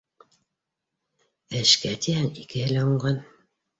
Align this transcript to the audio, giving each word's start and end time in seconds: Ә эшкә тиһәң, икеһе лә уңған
Ә 1.59 1.61
эшкә 1.61 1.93
тиһәң, 2.07 2.27
икеһе 2.47 2.73
лә 2.77 2.87
уңған 2.95 3.21